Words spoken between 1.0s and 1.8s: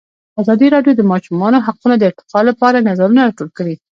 د ماشومانو